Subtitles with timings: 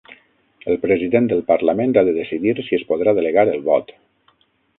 [0.71, 3.95] El president del parlament ha de decidir si es podrà delegar el vot